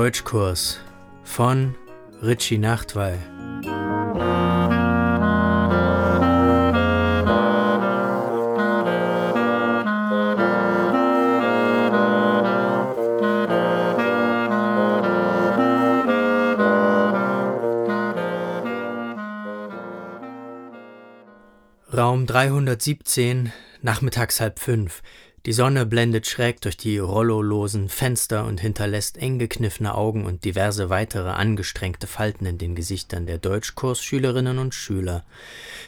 Deutschkurs 0.00 0.80
von 1.24 1.76
Richie 2.22 2.56
Nachtwey. 2.56 3.18
Raum 21.94 22.24
317, 22.24 23.52
nachmittags 23.82 24.40
halb 24.40 24.60
fünf. 24.60 25.02
Die 25.46 25.54
Sonne 25.54 25.86
blendet 25.86 26.26
schräg 26.26 26.60
durch 26.60 26.76
die 26.76 26.98
rollolosen 26.98 27.88
Fenster 27.88 28.44
und 28.44 28.60
hinterlässt 28.60 29.16
eng 29.16 29.38
gekniffene 29.38 29.94
Augen 29.94 30.26
und 30.26 30.44
diverse 30.44 30.90
weitere 30.90 31.30
angestrengte 31.30 32.06
Falten 32.06 32.44
in 32.44 32.58
den 32.58 32.74
Gesichtern 32.74 33.24
der 33.24 33.38
Deutschkursschülerinnen 33.38 34.58
und 34.58 34.74
Schüler. 34.74 35.24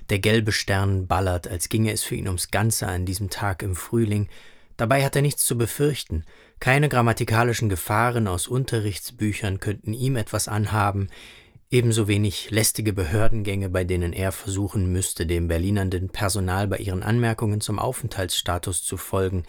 Der 0.08 0.20
gelbe 0.20 0.52
Stern 0.52 1.06
ballert, 1.06 1.48
als 1.48 1.68
ginge 1.68 1.92
es 1.92 2.02
für 2.02 2.14
ihn 2.14 2.28
ums 2.28 2.50
Ganze 2.50 2.86
an 2.88 3.04
diesem 3.04 3.28
Tag 3.28 3.62
im 3.62 3.76
Frühling. 3.76 4.30
Dabei 4.78 5.04
hat 5.04 5.16
er 5.16 5.22
nichts 5.22 5.44
zu 5.44 5.58
befürchten. 5.58 6.24
Keine 6.58 6.88
grammatikalischen 6.88 7.68
Gefahren 7.68 8.28
aus 8.28 8.48
Unterrichtsbüchern 8.48 9.60
könnten 9.60 9.92
ihm 9.92 10.16
etwas 10.16 10.48
anhaben, 10.48 11.10
ebenso 11.72 12.06
wenig 12.06 12.50
lästige 12.50 12.92
Behördengänge, 12.92 13.70
bei 13.70 13.82
denen 13.82 14.12
er 14.12 14.30
versuchen 14.30 14.92
müsste, 14.92 15.24
dem 15.24 15.48
berlinernden 15.48 16.10
Personal 16.10 16.68
bei 16.68 16.76
ihren 16.76 17.02
Anmerkungen 17.02 17.62
zum 17.62 17.78
Aufenthaltsstatus 17.78 18.84
zu 18.84 18.98
folgen. 18.98 19.44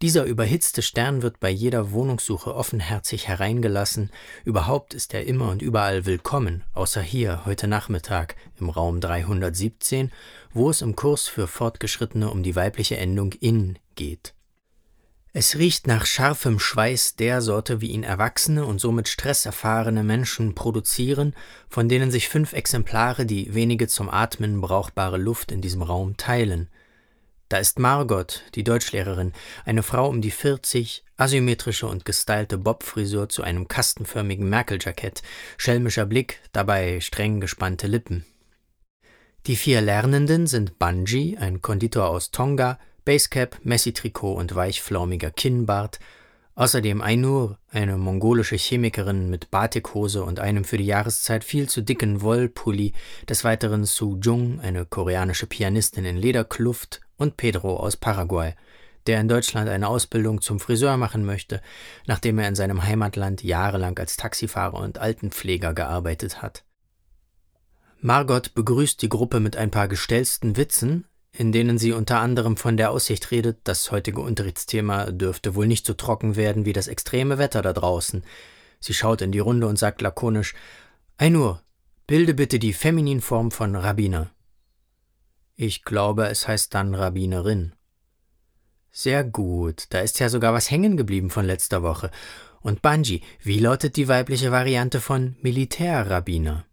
Dieser 0.00 0.24
überhitzte 0.24 0.82
Stern 0.82 1.22
wird 1.22 1.40
bei 1.40 1.50
jeder 1.50 1.90
Wohnungssuche 1.90 2.54
offenherzig 2.54 3.26
hereingelassen, 3.26 4.10
überhaupt 4.44 4.94
ist 4.94 5.12
er 5.12 5.24
immer 5.26 5.50
und 5.50 5.60
überall 5.60 6.06
willkommen, 6.06 6.62
außer 6.72 7.02
hier 7.02 7.44
heute 7.46 7.66
Nachmittag 7.66 8.36
im 8.60 8.70
Raum 8.70 9.00
317, 9.00 10.12
wo 10.52 10.70
es 10.70 10.82
im 10.82 10.94
Kurs 10.94 11.26
für 11.26 11.48
Fortgeschrittene 11.48 12.30
um 12.30 12.44
die 12.44 12.54
weibliche 12.54 12.96
Endung 12.98 13.32
in 13.32 13.78
geht. 13.96 14.35
Es 15.38 15.58
riecht 15.58 15.86
nach 15.86 16.06
scharfem 16.06 16.58
Schweiß 16.58 17.16
der 17.16 17.42
Sorte, 17.42 17.82
wie 17.82 17.88
ihn 17.88 18.04
erwachsene 18.04 18.64
und 18.64 18.80
somit 18.80 19.06
stresserfahrene 19.06 20.02
Menschen 20.02 20.54
produzieren, 20.54 21.34
von 21.68 21.90
denen 21.90 22.10
sich 22.10 22.30
fünf 22.30 22.54
Exemplare 22.54 23.26
die 23.26 23.52
wenige 23.52 23.86
zum 23.86 24.08
Atmen 24.08 24.62
brauchbare 24.62 25.18
Luft 25.18 25.52
in 25.52 25.60
diesem 25.60 25.82
Raum 25.82 26.16
teilen. 26.16 26.70
Da 27.50 27.58
ist 27.58 27.78
Margot, 27.78 28.44
die 28.54 28.64
Deutschlehrerin, 28.64 29.34
eine 29.66 29.82
Frau 29.82 30.08
um 30.08 30.22
die 30.22 30.30
40, 30.30 31.04
asymmetrische 31.18 31.86
und 31.86 32.06
gestylte 32.06 32.56
Bobfrisur 32.56 33.28
zu 33.28 33.42
einem 33.42 33.68
kastenförmigen 33.68 34.48
Merkeljackett, 34.48 35.22
schelmischer 35.58 36.06
Blick, 36.06 36.40
dabei 36.52 37.00
streng 37.00 37.40
gespannte 37.40 37.88
Lippen. 37.88 38.24
Die 39.46 39.56
vier 39.56 39.82
Lernenden 39.82 40.46
sind 40.46 40.78
Bungie, 40.78 41.36
ein 41.36 41.60
Konditor 41.60 42.08
aus 42.08 42.30
Tonga, 42.30 42.78
Basecap, 43.06 43.60
Messi-Trikot 43.62 44.34
und 44.34 44.54
weichflaumiger 44.54 45.30
Kinnbart, 45.30 46.00
außerdem 46.56 47.00
Ainur, 47.00 47.58
eine 47.70 47.96
mongolische 47.98 48.56
Chemikerin 48.56 49.30
mit 49.30 49.52
Batikhose 49.52 50.24
und 50.24 50.40
einem 50.40 50.64
für 50.64 50.76
die 50.76 50.86
Jahreszeit 50.86 51.44
viel 51.44 51.68
zu 51.68 51.82
dicken 51.82 52.20
Wollpulli, 52.20 52.94
des 53.28 53.44
Weiteren 53.44 53.84
Su 53.84 54.18
Jung, 54.20 54.58
eine 54.60 54.84
koreanische 54.84 55.46
Pianistin 55.46 56.04
in 56.04 56.16
Lederkluft. 56.16 57.00
Und 57.16 57.36
Pedro 57.38 57.76
aus 57.76 57.96
Paraguay, 57.96 58.54
der 59.06 59.20
in 59.20 59.28
Deutschland 59.28 59.70
eine 59.70 59.88
Ausbildung 59.88 60.42
zum 60.42 60.60
Friseur 60.60 60.96
machen 60.96 61.24
möchte, 61.24 61.62
nachdem 62.06 62.38
er 62.38 62.48
in 62.48 62.54
seinem 62.54 62.82
Heimatland 62.82 63.42
jahrelang 63.42 63.96
als 63.98 64.16
Taxifahrer 64.16 64.80
und 64.80 64.98
Altenpfleger 64.98 65.72
gearbeitet 65.72 66.42
hat. 66.42 66.64
Margot 68.00 68.52
begrüßt 68.54 69.00
die 69.00 69.08
Gruppe 69.08 69.40
mit 69.40 69.56
ein 69.56 69.70
paar 69.70 69.88
gestellsten 69.88 70.56
Witzen, 70.56 71.06
in 71.38 71.52
denen 71.52 71.78
sie 71.78 71.92
unter 71.92 72.20
anderem 72.20 72.56
von 72.56 72.76
der 72.76 72.90
Aussicht 72.90 73.30
redet, 73.30 73.58
das 73.64 73.90
heutige 73.90 74.20
Unterrichtsthema 74.20 75.10
dürfte 75.10 75.54
wohl 75.54 75.66
nicht 75.66 75.86
so 75.86 75.92
trocken 75.92 76.34
werden 76.34 76.64
wie 76.64 76.72
das 76.72 76.88
extreme 76.88 77.36
Wetter 77.36 77.60
da 77.60 77.72
draußen. 77.72 78.24
Sie 78.80 78.94
schaut 78.94 79.20
in 79.20 79.32
die 79.32 79.38
Runde 79.38 79.66
und 79.66 79.78
sagt 79.78 80.00
lakonisch 80.00 80.54
Einur, 81.18 81.62
bilde 82.06 82.34
bitte 82.34 82.58
die 82.58 82.72
Femininform 82.72 83.50
von 83.50 83.76
Rabbiner. 83.76 84.30
Ich 85.56 85.84
glaube, 85.84 86.28
es 86.28 86.48
heißt 86.48 86.74
dann 86.74 86.94
Rabbinerin. 86.94 87.72
Sehr 88.90 89.24
gut, 89.24 89.86
da 89.90 90.00
ist 90.00 90.20
ja 90.20 90.30
sogar 90.30 90.54
was 90.54 90.70
hängen 90.70 90.96
geblieben 90.96 91.28
von 91.28 91.44
letzter 91.44 91.82
Woche. 91.82 92.10
Und 92.60 92.80
Banji, 92.80 93.22
wie 93.42 93.58
lautet 93.58 93.96
die 93.96 94.08
weibliche 94.08 94.52
Variante 94.52 95.00
von 95.00 95.36
Militärrabbiner? 95.42 96.64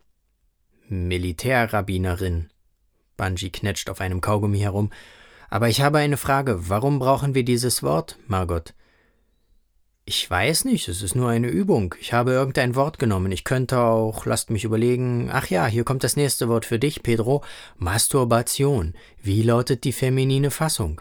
Militärrabbinerin, 0.87 2.49
Bungie 3.23 3.51
knetscht 3.51 3.89
auf 3.89 4.01
einem 4.01 4.19
Kaugummi 4.19 4.59
herum. 4.59 4.89
Aber 5.49 5.69
ich 5.69 5.81
habe 5.81 5.99
eine 5.99 6.17
Frage. 6.17 6.67
Warum 6.67 6.99
brauchen 6.99 7.33
wir 7.33 7.45
dieses 7.45 7.81
Wort, 7.81 8.17
Margot? 8.27 8.73
Ich 10.03 10.29
weiß 10.29 10.65
nicht, 10.65 10.89
es 10.89 11.01
ist 11.01 11.15
nur 11.15 11.29
eine 11.29 11.47
Übung. 11.47 11.95
Ich 12.01 12.11
habe 12.11 12.31
irgendein 12.31 12.75
Wort 12.75 12.99
genommen. 12.99 13.31
Ich 13.31 13.45
könnte 13.45 13.79
auch, 13.79 14.25
lasst 14.25 14.49
mich 14.49 14.65
überlegen. 14.65 15.29
Ach 15.31 15.47
ja, 15.47 15.65
hier 15.67 15.85
kommt 15.85 16.03
das 16.03 16.17
nächste 16.17 16.49
Wort 16.49 16.65
für 16.65 16.79
dich, 16.79 17.01
Pedro. 17.01 17.45
Masturbation. 17.77 18.93
Wie 19.21 19.41
lautet 19.41 19.85
die 19.85 19.93
feminine 19.93 20.51
Fassung? 20.51 20.99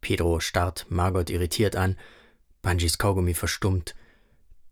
Pedro 0.00 0.38
starrt 0.38 0.86
Margot 0.88 1.28
irritiert 1.28 1.74
an. 1.74 1.96
Bungies 2.62 2.98
Kaugummi 2.98 3.34
verstummt. 3.34 3.96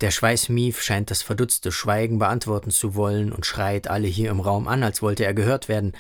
Der 0.01 0.13
Schweißmief 0.13 0.83
scheint 0.83 1.11
das 1.11 1.23
verdutzte 1.23 1.73
Schweigen 1.73 2.21
beantworten 2.21 2.71
zu 2.71 2.95
wollen 2.95 3.33
und 3.33 3.47
schreit 3.47 3.89
alle 3.89 4.07
hier 4.07 4.31
im 4.31 4.41
Raum 4.41 4.69
an, 4.69 4.85
als 4.85 5.03
wollte 5.03 5.25
er 5.25 5.35
gehört 5.35 5.69
werden. 5.69 5.93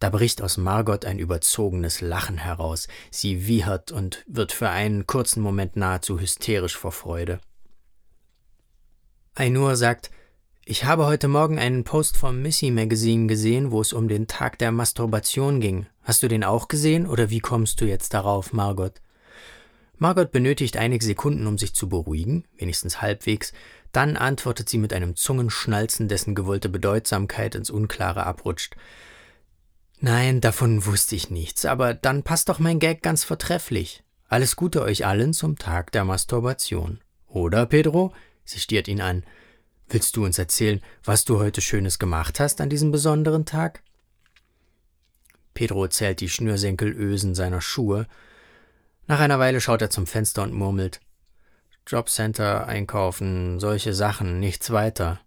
Da 0.00 0.10
bricht 0.10 0.42
aus 0.42 0.56
Margot 0.56 1.04
ein 1.04 1.18
überzogenes 1.18 2.00
Lachen 2.00 2.38
heraus. 2.38 2.88
Sie 3.10 3.46
wiehert 3.46 3.92
und 3.92 4.24
wird 4.26 4.52
für 4.52 4.68
einen 4.68 5.06
kurzen 5.06 5.42
Moment 5.42 5.76
nahezu 5.76 6.20
hysterisch 6.20 6.76
vor 6.76 6.92
Freude. 6.92 7.40
Ainur 9.34 9.76
sagt, 9.76 10.10
ich 10.66 10.84
habe 10.84 11.06
heute 11.06 11.28
Morgen 11.28 11.58
einen 11.58 11.84
Post 11.84 12.16
vom 12.16 12.40
Missy 12.40 12.70
Magazine 12.70 13.26
gesehen, 13.26 13.70
wo 13.70 13.80
es 13.80 13.92
um 13.92 14.08
den 14.08 14.26
Tag 14.26 14.58
der 14.58 14.72
Masturbation 14.72 15.60
ging. 15.60 15.86
Hast 16.02 16.22
du 16.22 16.28
den 16.28 16.44
auch 16.44 16.68
gesehen 16.68 17.06
oder 17.06 17.30
wie 17.30 17.40
kommst 17.40 17.80
du 17.80 17.84
jetzt 17.84 18.14
darauf, 18.14 18.52
Margot? 18.52 19.02
Margot 19.96 20.32
benötigt 20.32 20.76
einige 20.76 21.04
Sekunden, 21.04 21.46
um 21.46 21.58
sich 21.58 21.74
zu 21.74 21.88
beruhigen, 21.88 22.44
wenigstens 22.56 23.00
halbwegs, 23.00 23.52
dann 23.92 24.16
antwortet 24.16 24.68
sie 24.68 24.78
mit 24.78 24.92
einem 24.92 25.16
Zungenschnalzen, 25.16 26.08
dessen 26.08 26.34
gewollte 26.34 26.68
Bedeutsamkeit 26.68 27.54
ins 27.54 27.70
Unklare 27.70 28.26
abrutscht. 28.26 28.74
Nein, 30.04 30.42
davon 30.42 30.84
wusste 30.84 31.16
ich 31.16 31.30
nichts, 31.30 31.64
aber 31.64 31.94
dann 31.94 32.24
passt 32.24 32.50
doch 32.50 32.58
mein 32.58 32.78
Gag 32.78 33.02
ganz 33.02 33.24
vortrefflich. 33.24 34.04
Alles 34.28 34.54
Gute 34.54 34.82
euch 34.82 35.06
allen 35.06 35.32
zum 35.32 35.56
Tag 35.56 35.92
der 35.92 36.04
Masturbation. 36.04 37.00
Oder, 37.26 37.64
Pedro? 37.64 38.12
Sie 38.44 38.60
stiert 38.60 38.86
ihn 38.86 39.00
an. 39.00 39.24
Willst 39.88 40.14
du 40.14 40.26
uns 40.26 40.38
erzählen, 40.38 40.82
was 41.04 41.24
du 41.24 41.38
heute 41.38 41.62
Schönes 41.62 41.98
gemacht 41.98 42.38
hast 42.38 42.60
an 42.60 42.68
diesem 42.68 42.92
besonderen 42.92 43.46
Tag? 43.46 43.82
Pedro 45.54 45.88
zählt 45.88 46.20
die 46.20 46.28
Schnürsenkelösen 46.28 47.34
seiner 47.34 47.62
Schuhe. 47.62 48.06
Nach 49.06 49.20
einer 49.20 49.38
Weile 49.38 49.62
schaut 49.62 49.80
er 49.80 49.88
zum 49.88 50.06
Fenster 50.06 50.42
und 50.42 50.52
murmelt 50.52 51.00
Jobcenter 51.86 52.66
einkaufen, 52.66 53.58
solche 53.58 53.94
Sachen, 53.94 54.38
nichts 54.38 54.70
weiter. 54.70 55.20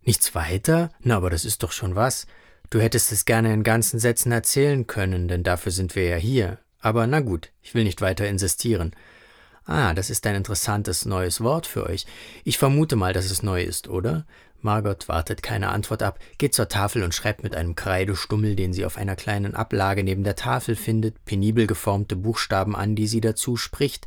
Nichts 0.00 0.34
weiter? 0.34 0.92
Na, 1.00 1.18
aber 1.18 1.28
das 1.28 1.44
ist 1.44 1.62
doch 1.62 1.72
schon 1.72 1.94
was. 1.94 2.26
Du 2.70 2.80
hättest 2.80 3.12
es 3.12 3.24
gerne 3.24 3.52
in 3.52 3.62
ganzen 3.62 3.98
Sätzen 3.98 4.30
erzählen 4.30 4.86
können, 4.86 5.28
denn 5.28 5.42
dafür 5.42 5.72
sind 5.72 5.96
wir 5.96 6.04
ja 6.04 6.16
hier. 6.16 6.58
Aber 6.80 7.06
na 7.06 7.20
gut, 7.20 7.50
ich 7.62 7.74
will 7.74 7.84
nicht 7.84 8.02
weiter 8.02 8.28
insistieren. 8.28 8.92
Ah, 9.64 9.94
das 9.94 10.10
ist 10.10 10.26
ein 10.26 10.34
interessantes 10.34 11.04
neues 11.04 11.42
Wort 11.42 11.66
für 11.66 11.86
euch. 11.86 12.06
Ich 12.44 12.58
vermute 12.58 12.96
mal, 12.96 13.12
dass 13.12 13.30
es 13.30 13.42
neu 13.42 13.62
ist, 13.62 13.88
oder? 13.88 14.26
Margot 14.60 15.08
wartet 15.08 15.42
keine 15.42 15.68
Antwort 15.68 16.02
ab, 16.02 16.18
geht 16.36 16.54
zur 16.54 16.68
Tafel 16.68 17.04
und 17.04 17.14
schreibt 17.14 17.42
mit 17.42 17.54
einem 17.54 17.74
Kreidestummel, 17.74 18.56
den 18.56 18.72
sie 18.72 18.84
auf 18.84 18.96
einer 18.96 19.14
kleinen 19.14 19.54
Ablage 19.54 20.02
neben 20.02 20.24
der 20.24 20.36
Tafel 20.36 20.74
findet, 20.74 21.24
penibel 21.24 21.66
geformte 21.66 22.16
Buchstaben 22.16 22.74
an, 22.74 22.96
die 22.96 23.06
sie 23.06 23.20
dazu 23.20 23.56
spricht. 23.56 24.06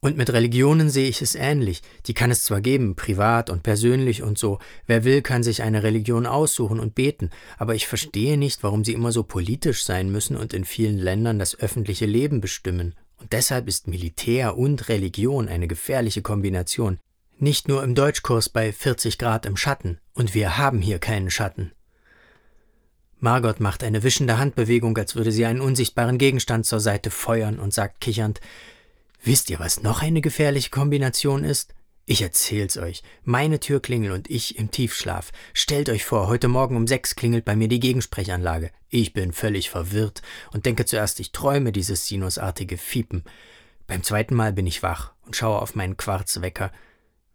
Und 0.00 0.18
mit 0.18 0.30
Religionen 0.30 0.90
sehe 0.90 1.08
ich 1.08 1.22
es 1.22 1.34
ähnlich. 1.34 1.80
Die 2.06 2.14
kann 2.14 2.30
es 2.30 2.44
zwar 2.44 2.60
geben, 2.60 2.94
privat 2.94 3.48
und 3.48 3.62
persönlich 3.62 4.22
und 4.22 4.38
so. 4.38 4.58
Wer 4.86 5.04
will, 5.04 5.22
kann 5.22 5.42
sich 5.42 5.62
eine 5.62 5.82
Religion 5.82 6.26
aussuchen 6.26 6.78
und 6.78 6.94
beten. 6.94 7.30
Aber 7.56 7.74
ich 7.74 7.86
verstehe 7.86 8.36
nicht, 8.36 8.62
warum 8.62 8.84
sie 8.84 8.92
immer 8.92 9.12
so 9.12 9.22
politisch 9.22 9.82
sein 9.84 10.12
müssen 10.12 10.36
und 10.36 10.52
in 10.52 10.66
vielen 10.66 10.98
Ländern 10.98 11.38
das 11.38 11.58
öffentliche 11.58 12.06
Leben 12.06 12.42
bestimmen. 12.42 12.94
Und 13.20 13.32
deshalb 13.32 13.68
ist 13.68 13.86
Militär 13.86 14.56
und 14.56 14.88
Religion 14.88 15.48
eine 15.48 15.68
gefährliche 15.68 16.22
Kombination. 16.22 16.98
Nicht 17.38 17.68
nur 17.68 17.84
im 17.84 17.94
Deutschkurs 17.94 18.48
bei 18.48 18.72
40 18.72 19.18
Grad 19.18 19.46
im 19.46 19.56
Schatten. 19.56 20.00
Und 20.14 20.34
wir 20.34 20.58
haben 20.58 20.80
hier 20.80 20.98
keinen 20.98 21.30
Schatten. 21.30 21.72
Margot 23.18 23.60
macht 23.60 23.84
eine 23.84 24.02
wischende 24.02 24.38
Handbewegung, 24.38 24.96
als 24.96 25.14
würde 25.14 25.30
sie 25.30 25.44
einen 25.44 25.60
unsichtbaren 25.60 26.16
Gegenstand 26.16 26.64
zur 26.64 26.80
Seite 26.80 27.10
feuern 27.10 27.58
und 27.58 27.74
sagt 27.74 28.00
kichernd, 28.00 28.40
Wisst 29.22 29.50
ihr, 29.50 29.58
was 29.58 29.82
noch 29.82 30.00
eine 30.00 30.22
gefährliche 30.22 30.70
Kombination 30.70 31.44
ist? 31.44 31.74
Ich 32.10 32.22
erzähl's 32.22 32.76
euch. 32.76 33.04
Meine 33.22 33.60
Tür 33.60 33.78
klingelt 33.78 34.12
und 34.12 34.28
ich 34.28 34.58
im 34.58 34.72
Tiefschlaf. 34.72 35.30
Stellt 35.54 35.88
euch 35.88 36.04
vor, 36.04 36.26
heute 36.26 36.48
Morgen 36.48 36.74
um 36.74 36.88
sechs 36.88 37.14
klingelt 37.14 37.44
bei 37.44 37.54
mir 37.54 37.68
die 37.68 37.78
Gegensprechanlage. 37.78 38.72
Ich 38.88 39.12
bin 39.12 39.32
völlig 39.32 39.70
verwirrt 39.70 40.20
und 40.52 40.66
denke 40.66 40.86
zuerst, 40.86 41.20
ich 41.20 41.30
träume 41.30 41.70
dieses 41.70 42.08
sinusartige 42.08 42.78
Fiepen. 42.78 43.22
Beim 43.86 44.02
zweiten 44.02 44.34
Mal 44.34 44.52
bin 44.52 44.66
ich 44.66 44.82
wach 44.82 45.12
und 45.24 45.36
schaue 45.36 45.62
auf 45.62 45.76
meinen 45.76 45.96
Quarzwecker. 45.96 46.72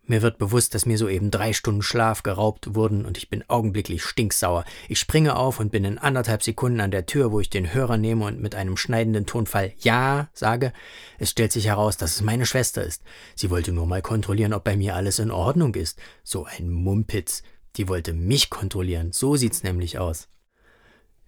Mir 0.08 0.22
wird 0.22 0.38
bewusst, 0.38 0.76
dass 0.76 0.86
mir 0.86 1.00
soeben 1.00 1.32
drei 1.32 1.52
Stunden 1.52 1.82
Schlaf 1.82 2.22
geraubt 2.22 2.76
wurden 2.76 3.06
und 3.06 3.18
ich 3.18 3.30
bin 3.30 3.44
augenblicklich 3.48 4.04
stinksauer. 4.04 4.64
Ich 4.88 5.00
springe 5.00 5.36
auf 5.36 5.60
und 5.60 5.72
bin 5.72 5.84
in 5.84 5.98
anderthalb 5.98 6.44
Sekunden 6.44 6.80
an 6.80 6.92
der 6.92 7.08
Tür, 7.08 7.32
wo 7.32 7.40
ich 7.40 7.50
den 7.50 7.74
Hörer 7.74 7.98
nehme 7.98 8.26
und 8.26 8.40
mit 8.40 8.54
einem 8.54 8.78
schneidenden 8.78 9.26
Tonfall 9.26 9.74
Ja 9.80 10.30
sage. 10.34 10.74
Es 11.18 11.32
stellt 11.32 11.52
sich 11.52 11.66
heraus, 11.66 11.98
dass 11.98 12.16
es 12.16 12.22
meine 12.22 12.46
Schwester 12.46 12.84
ist. 12.84 13.02
Sie 13.36 13.50
wollte 13.50 13.72
nur 13.72 13.88
mal 13.88 14.04
kontrollieren, 14.04 14.54
ob 14.54 14.64
bei 14.64 14.78
mir 14.78 14.96
alles 14.96 15.18
in 15.18 15.32
Ordnung 15.32 15.74
ist. 15.74 16.00
So 16.24 16.46
ein 16.46 16.70
Mumpitz. 16.70 17.42
Die 17.78 17.88
wollte 17.88 18.14
mich 18.14 18.52
kontrollieren. 18.52 19.12
So 19.12 19.36
sieht's 19.36 19.64
nämlich 19.64 19.98
aus. 19.98 20.28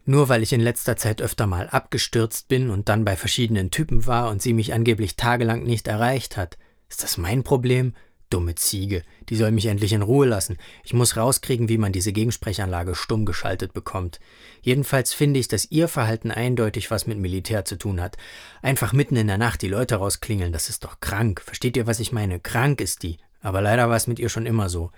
Nur 0.05 0.29
weil 0.29 0.43
ich 0.43 0.53
in 0.53 0.61
letzter 0.61 0.95
Zeit 0.95 1.21
öfter 1.21 1.47
mal 1.47 1.67
abgestürzt 1.67 2.47
bin 2.47 2.69
und 2.69 2.89
dann 2.89 3.03
bei 3.03 3.15
verschiedenen 3.15 3.71
Typen 3.71 4.05
war 4.05 4.29
und 4.29 4.41
sie 4.41 4.53
mich 4.53 4.73
angeblich 4.73 5.15
tagelang 5.15 5.63
nicht 5.63 5.87
erreicht 5.87 6.37
hat. 6.37 6.57
Ist 6.89 7.03
das 7.03 7.17
mein 7.17 7.43
Problem? 7.43 7.93
Dumme 8.29 8.55
Ziege, 8.55 9.03
die 9.29 9.37
soll 9.37 9.51
mich 9.51 9.67
endlich 9.67 9.93
in 9.93 10.01
Ruhe 10.01 10.25
lassen. 10.25 10.57
Ich 10.83 10.93
muss 10.93 11.15
rauskriegen, 11.15 11.69
wie 11.69 11.77
man 11.77 11.93
diese 11.93 12.11
Gegensprechanlage 12.11 12.93
stumm 12.93 13.25
geschaltet 13.25 13.73
bekommt. 13.73 14.19
Jedenfalls 14.61 15.13
finde 15.13 15.39
ich, 15.39 15.47
dass 15.47 15.71
ihr 15.71 15.87
Verhalten 15.87 16.31
eindeutig 16.31 16.91
was 16.91 17.07
mit 17.07 17.17
Militär 17.17 17.63
zu 17.63 17.77
tun 17.77 18.01
hat. 18.01 18.17
Einfach 18.61 18.91
mitten 18.91 19.15
in 19.15 19.27
der 19.27 19.37
Nacht 19.37 19.61
die 19.61 19.69
Leute 19.69 19.95
rausklingeln, 19.95 20.51
das 20.51 20.67
ist 20.67 20.83
doch 20.83 20.99
krank. 20.99 21.41
Versteht 21.41 21.77
ihr, 21.77 21.87
was 21.87 22.01
ich 22.01 22.11
meine? 22.11 22.39
Krank 22.41 22.81
ist 22.81 23.03
die. 23.03 23.17
Aber 23.41 23.61
leider 23.61 23.87
war 23.87 23.95
es 23.95 24.07
mit 24.07 24.19
ihr 24.19 24.29
schon 24.29 24.45
immer 24.45 24.67
so. 24.67 24.91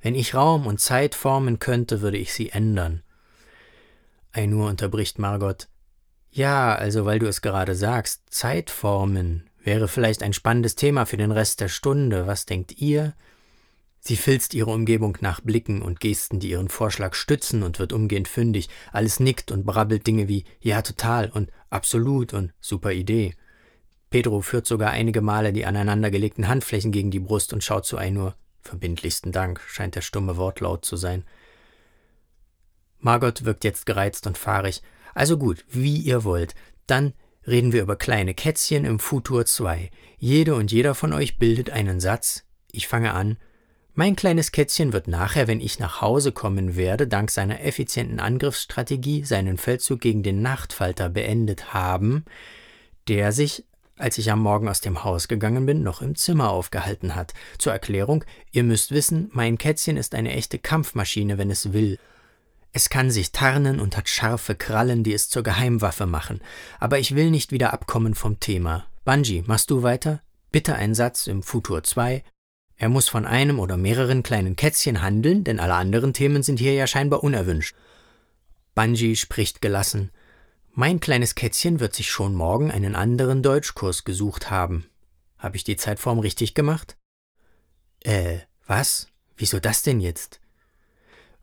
Wenn 0.00 0.14
ich 0.14 0.34
Raum 0.34 0.66
und 0.66 0.80
Zeit 0.80 1.14
formen 1.16 1.58
könnte, 1.58 2.02
würde 2.02 2.18
ich 2.18 2.32
sie 2.32 2.50
ändern. 2.50 3.02
Ainur 4.32 4.68
unterbricht 4.68 5.18
Margot. 5.18 5.68
Ja, 6.30 6.74
also 6.74 7.04
weil 7.06 7.18
du 7.18 7.26
es 7.26 7.40
gerade 7.40 7.74
sagst, 7.74 8.22
Zeit 8.28 8.70
formen. 8.70 9.48
Wäre 9.66 9.88
vielleicht 9.88 10.22
ein 10.22 10.32
spannendes 10.32 10.76
Thema 10.76 11.06
für 11.06 11.16
den 11.16 11.32
Rest 11.32 11.60
der 11.60 11.66
Stunde. 11.66 12.28
Was 12.28 12.46
denkt 12.46 12.80
ihr? 12.80 13.14
Sie 13.98 14.14
filzt 14.14 14.54
ihre 14.54 14.70
Umgebung 14.70 15.18
nach 15.22 15.40
Blicken 15.40 15.82
und 15.82 15.98
Gesten, 15.98 16.38
die 16.38 16.50
ihren 16.50 16.68
Vorschlag 16.68 17.14
stützen 17.14 17.64
und 17.64 17.80
wird 17.80 17.92
umgehend 17.92 18.28
fündig. 18.28 18.68
Alles 18.92 19.18
nickt 19.18 19.50
und 19.50 19.66
brabbelt 19.66 20.06
Dinge 20.06 20.28
wie 20.28 20.44
ja 20.60 20.82
total 20.82 21.30
und 21.30 21.50
absolut 21.68 22.32
und 22.32 22.52
super 22.60 22.92
Idee. 22.92 23.34
Pedro 24.08 24.40
führt 24.40 24.68
sogar 24.68 24.92
einige 24.92 25.20
Male 25.20 25.52
die 25.52 25.66
aneinandergelegten 25.66 26.46
Handflächen 26.46 26.92
gegen 26.92 27.10
die 27.10 27.18
Brust 27.18 27.52
und 27.52 27.64
schaut 27.64 27.86
zu 27.86 27.96
Einur. 27.96 28.36
Verbindlichsten 28.60 29.32
Dank, 29.32 29.60
scheint 29.66 29.96
der 29.96 30.00
stumme 30.00 30.36
Wortlaut 30.36 30.84
zu 30.84 30.94
sein. 30.94 31.24
Margot 33.00 33.44
wirkt 33.44 33.64
jetzt 33.64 33.84
gereizt 33.84 34.28
und 34.28 34.38
fahrig. 34.38 34.80
Also 35.12 35.36
gut, 35.36 35.64
wie 35.68 35.96
ihr 35.96 36.22
wollt. 36.22 36.54
Dann 36.86 37.14
reden 37.46 37.72
wir 37.72 37.82
über 37.82 37.96
kleine 37.96 38.34
Kätzchen 38.34 38.84
im 38.84 38.98
Futur 38.98 39.46
2. 39.46 39.90
Jede 40.18 40.54
und 40.54 40.72
jeder 40.72 40.94
von 40.94 41.12
euch 41.12 41.38
bildet 41.38 41.70
einen 41.70 42.00
Satz. 42.00 42.44
Ich 42.72 42.88
fange 42.88 43.12
an. 43.12 43.36
Mein 43.94 44.16
kleines 44.16 44.52
Kätzchen 44.52 44.92
wird 44.92 45.08
nachher, 45.08 45.46
wenn 45.46 45.60
ich 45.60 45.78
nach 45.78 46.02
Hause 46.02 46.32
kommen 46.32 46.76
werde, 46.76 47.06
dank 47.06 47.30
seiner 47.30 47.62
effizienten 47.62 48.20
Angriffsstrategie 48.20 49.24
seinen 49.24 49.56
Feldzug 49.56 50.00
gegen 50.00 50.22
den 50.22 50.42
Nachtfalter 50.42 51.08
beendet 51.08 51.72
haben, 51.72 52.24
der 53.08 53.32
sich, 53.32 53.64
als 53.96 54.18
ich 54.18 54.30
am 54.30 54.42
Morgen 54.42 54.68
aus 54.68 54.82
dem 54.82 55.02
Haus 55.02 55.28
gegangen 55.28 55.64
bin, 55.64 55.82
noch 55.82 56.02
im 56.02 56.14
Zimmer 56.14 56.50
aufgehalten 56.50 57.14
hat. 57.14 57.32
Zur 57.56 57.72
Erklärung, 57.72 58.24
ihr 58.52 58.64
müsst 58.64 58.90
wissen, 58.90 59.30
mein 59.32 59.56
Kätzchen 59.56 59.96
ist 59.96 60.14
eine 60.14 60.34
echte 60.34 60.58
Kampfmaschine, 60.58 61.38
wenn 61.38 61.50
es 61.50 61.72
will. 61.72 61.98
Es 62.76 62.90
kann 62.90 63.10
sich 63.10 63.32
tarnen 63.32 63.80
und 63.80 63.96
hat 63.96 64.06
scharfe 64.06 64.54
Krallen, 64.54 65.02
die 65.02 65.14
es 65.14 65.30
zur 65.30 65.42
Geheimwaffe 65.42 66.04
machen. 66.04 66.42
Aber 66.78 66.98
ich 66.98 67.14
will 67.14 67.30
nicht 67.30 67.50
wieder 67.50 67.72
abkommen 67.72 68.14
vom 68.14 68.38
Thema. 68.38 68.84
Bungie, 69.06 69.42
machst 69.46 69.70
du 69.70 69.82
weiter? 69.82 70.20
Bitte 70.52 70.74
ein 70.74 70.94
Satz 70.94 71.26
im 71.26 71.42
Futur 71.42 71.84
2. 71.84 72.22
Er 72.76 72.88
muss 72.90 73.08
von 73.08 73.24
einem 73.24 73.60
oder 73.60 73.78
mehreren 73.78 74.22
kleinen 74.22 74.56
Kätzchen 74.56 75.00
handeln, 75.00 75.42
denn 75.42 75.58
alle 75.58 75.72
anderen 75.72 76.12
Themen 76.12 76.42
sind 76.42 76.58
hier 76.58 76.74
ja 76.74 76.86
scheinbar 76.86 77.24
unerwünscht. 77.24 77.74
Bungie 78.74 79.16
spricht 79.16 79.62
gelassen. 79.62 80.10
Mein 80.74 81.00
kleines 81.00 81.34
Kätzchen 81.34 81.80
wird 81.80 81.94
sich 81.94 82.10
schon 82.10 82.34
morgen 82.34 82.70
einen 82.70 82.94
anderen 82.94 83.42
Deutschkurs 83.42 84.04
gesucht 84.04 84.50
haben. 84.50 84.84
Habe 85.38 85.56
ich 85.56 85.64
die 85.64 85.76
Zeitform 85.76 86.18
richtig 86.18 86.52
gemacht? 86.52 86.98
Äh, 88.04 88.40
was? 88.66 89.08
Wieso 89.34 89.60
das 89.60 89.80
denn 89.80 89.98
jetzt? 89.98 90.40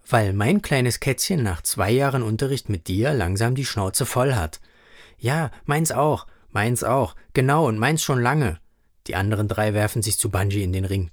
Weil 0.07 0.33
mein 0.33 0.61
kleines 0.61 0.99
Kätzchen 0.99 1.43
nach 1.43 1.61
zwei 1.61 1.91
Jahren 1.91 2.23
Unterricht 2.23 2.69
mit 2.69 2.87
dir 2.87 3.13
langsam 3.13 3.55
die 3.55 3.65
Schnauze 3.65 4.05
voll 4.05 4.35
hat. 4.35 4.59
Ja, 5.17 5.51
meins 5.65 5.91
auch, 5.91 6.27
meins 6.51 6.83
auch, 6.83 7.15
genau, 7.33 7.67
und 7.67 7.77
meins 7.77 8.03
schon 8.03 8.21
lange. 8.21 8.59
Die 9.07 9.15
anderen 9.15 9.47
drei 9.47 9.73
werfen 9.73 10.01
sich 10.01 10.17
zu 10.17 10.29
Bungie 10.29 10.63
in 10.63 10.73
den 10.73 10.85
Ring. 10.85 11.11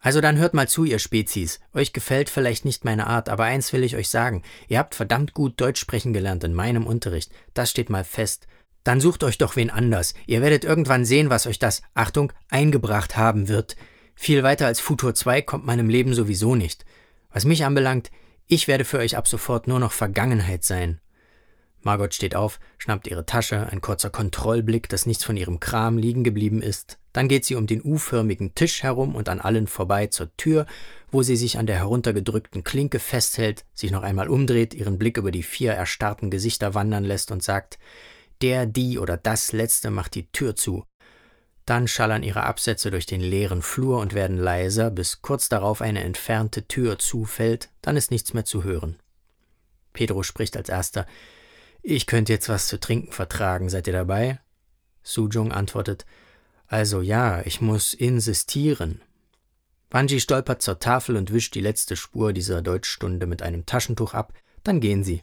Also 0.00 0.22
dann 0.22 0.38
hört 0.38 0.54
mal 0.54 0.68
zu, 0.68 0.84
ihr 0.84 0.98
Spezies. 0.98 1.60
Euch 1.74 1.92
gefällt 1.92 2.30
vielleicht 2.30 2.64
nicht 2.64 2.86
meine 2.86 3.06
Art, 3.06 3.28
aber 3.28 3.44
eins 3.44 3.72
will 3.72 3.84
ich 3.84 3.96
euch 3.96 4.08
sagen. 4.08 4.42
Ihr 4.68 4.78
habt 4.78 4.94
verdammt 4.94 5.34
gut 5.34 5.60
Deutsch 5.60 5.80
sprechen 5.80 6.14
gelernt 6.14 6.42
in 6.42 6.54
meinem 6.54 6.86
Unterricht. 6.86 7.30
Das 7.52 7.70
steht 7.70 7.90
mal 7.90 8.04
fest. 8.04 8.46
Dann 8.82 9.00
sucht 9.00 9.22
euch 9.24 9.36
doch 9.36 9.56
wen 9.56 9.68
anders. 9.68 10.14
Ihr 10.26 10.40
werdet 10.40 10.64
irgendwann 10.64 11.04
sehen, 11.04 11.28
was 11.28 11.46
euch 11.46 11.58
das, 11.58 11.82
Achtung, 11.92 12.32
eingebracht 12.48 13.18
haben 13.18 13.48
wird. 13.48 13.76
Viel 14.14 14.42
weiter 14.42 14.66
als 14.66 14.80
Futur 14.80 15.14
2 15.14 15.42
kommt 15.42 15.66
meinem 15.66 15.90
Leben 15.90 16.14
sowieso 16.14 16.54
nicht. 16.54 16.86
Was 17.30 17.44
mich 17.44 17.64
anbelangt, 17.66 18.10
ich 18.50 18.66
werde 18.66 18.84
für 18.84 18.98
euch 18.98 19.16
ab 19.16 19.28
sofort 19.28 19.68
nur 19.68 19.78
noch 19.78 19.92
Vergangenheit 19.92 20.64
sein. 20.64 21.00
Margot 21.82 22.12
steht 22.12 22.34
auf, 22.34 22.58
schnappt 22.78 23.06
ihre 23.06 23.24
Tasche, 23.24 23.68
ein 23.70 23.80
kurzer 23.80 24.10
Kontrollblick, 24.10 24.88
dass 24.88 25.06
nichts 25.06 25.24
von 25.24 25.36
ihrem 25.36 25.60
Kram 25.60 25.96
liegen 25.96 26.24
geblieben 26.24 26.60
ist, 26.60 26.98
Dann 27.12 27.28
geht 27.28 27.44
sie 27.44 27.54
um 27.54 27.66
den 27.66 27.82
U-förmigen 27.82 28.54
Tisch 28.54 28.82
herum 28.82 29.14
und 29.14 29.28
an 29.28 29.40
allen 29.40 29.66
vorbei 29.66 30.08
zur 30.08 30.34
Tür, 30.36 30.66
wo 31.10 31.22
sie 31.22 31.36
sich 31.36 31.58
an 31.58 31.66
der 31.66 31.76
heruntergedrückten 31.76 32.62
Klinke 32.62 32.98
festhält, 32.98 33.64
sich 33.72 33.92
noch 33.92 34.02
einmal 34.02 34.28
umdreht, 34.28 34.74
ihren 34.74 34.98
Blick 34.98 35.16
über 35.16 35.30
die 35.30 35.42
vier 35.42 35.72
erstarrten 35.72 36.30
Gesichter 36.30 36.74
wandern 36.74 37.04
lässt 37.04 37.30
und 37.30 37.42
sagt, 37.42 37.78
der, 38.42 38.66
die 38.66 38.98
oder 38.98 39.16
das 39.16 39.52
Letzte 39.52 39.90
macht 39.90 40.14
die 40.14 40.30
Tür 40.30 40.56
zu. 40.56 40.84
Dann 41.70 41.86
schallern 41.86 42.24
ihre 42.24 42.42
Absätze 42.42 42.90
durch 42.90 43.06
den 43.06 43.20
leeren 43.20 43.62
Flur 43.62 44.00
und 44.00 44.12
werden 44.12 44.36
leiser, 44.36 44.90
bis 44.90 45.22
kurz 45.22 45.48
darauf 45.48 45.82
eine 45.82 46.02
entfernte 46.02 46.66
Tür 46.66 46.98
zufällt, 46.98 47.70
dann 47.80 47.96
ist 47.96 48.10
nichts 48.10 48.34
mehr 48.34 48.44
zu 48.44 48.64
hören. 48.64 48.96
Pedro 49.92 50.24
spricht 50.24 50.56
als 50.56 50.68
erster. 50.68 51.06
Ich 51.80 52.06
könnte 52.08 52.32
jetzt 52.32 52.48
was 52.48 52.66
zu 52.66 52.80
trinken 52.80 53.12
vertragen, 53.12 53.68
seid 53.68 53.86
ihr 53.86 53.92
dabei? 53.92 54.40
Sujung 55.04 55.52
antwortet, 55.52 56.06
also 56.66 57.02
ja, 57.02 57.40
ich 57.42 57.60
muss 57.60 57.94
insistieren. 57.94 59.00
Banji 59.90 60.18
stolpert 60.18 60.62
zur 60.62 60.80
Tafel 60.80 61.14
und 61.14 61.32
wischt 61.32 61.54
die 61.54 61.60
letzte 61.60 61.94
Spur 61.94 62.32
dieser 62.32 62.62
Deutschstunde 62.62 63.28
mit 63.28 63.42
einem 63.42 63.64
Taschentuch 63.64 64.12
ab, 64.12 64.32
dann 64.64 64.80
gehen 64.80 65.04
sie. 65.04 65.22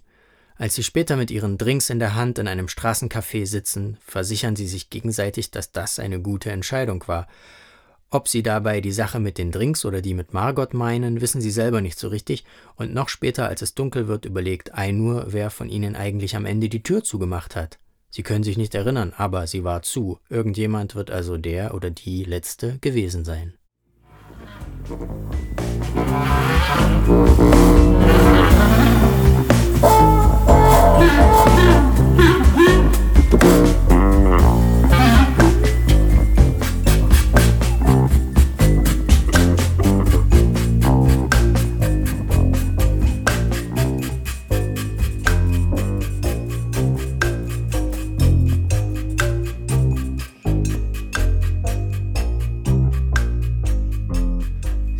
Als 0.59 0.73
sie 0.73 0.83
später 0.83 1.17
mit 1.17 1.29
ihren 1.29 1.57
Drinks 1.57 1.91
in 1.91 1.99
der 1.99 2.15
Hand 2.15 2.39
in 2.39 2.47
einem 2.47 2.65
Straßencafé 2.65 3.45
sitzen, 3.45 3.97
versichern 4.03 4.55
sie 4.55 4.67
sich 4.67 4.89
gegenseitig, 4.89 5.51
dass 5.51 5.71
das 5.71 5.99
eine 5.99 6.19
gute 6.19 6.51
Entscheidung 6.51 7.03
war. 7.07 7.27
Ob 8.09 8.27
sie 8.27 8.41
dabei 8.41 8.81
die 8.81 8.91
Sache 8.91 9.19
mit 9.19 9.37
den 9.37 9.51
Drinks 9.51 9.85
oder 9.85 10.01
die 10.01 10.13
mit 10.13 10.33
Margot 10.33 10.73
meinen, 10.73 11.21
wissen 11.21 11.41
sie 11.41 11.51
selber 11.51 11.81
nicht 11.81 11.99
so 11.99 12.07
richtig, 12.07 12.43
und 12.75 12.93
noch 12.93 13.09
später, 13.09 13.47
als 13.47 13.61
es 13.61 13.75
dunkel 13.75 14.07
wird, 14.07 14.25
überlegt 14.25 14.73
Ainur, 14.73 15.27
wer 15.29 15.51
von 15.51 15.69
ihnen 15.69 15.95
eigentlich 15.95 16.35
am 16.35 16.45
Ende 16.45 16.69
die 16.69 16.83
Tür 16.83 17.03
zugemacht 17.03 17.55
hat. 17.55 17.77
Sie 18.09 18.23
können 18.23 18.43
sich 18.43 18.57
nicht 18.57 18.73
erinnern, 18.73 19.13
aber 19.15 19.45
sie 19.45 19.63
war 19.63 19.83
zu. 19.83 20.19
Irgendjemand 20.29 20.95
wird 20.95 21.11
also 21.11 21.37
der 21.37 21.75
oder 21.75 21.91
die 21.91 22.23
letzte 22.23 22.79
gewesen 22.79 23.25
sein. 23.25 23.53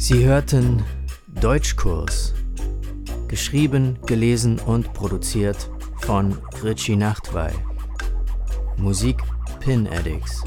Sie 0.09 0.23
hörten 0.23 0.85
Deutschkurs. 1.41 2.33
Geschrieben, 3.27 3.99
gelesen 4.05 4.57
und 4.57 4.93
produziert 4.93 5.69
von 6.07 6.37
Richie 6.63 6.95
Nachtwey. 6.95 7.51
Musik 8.77 9.21
Pin 9.59 9.85
Addicts. 9.89 10.41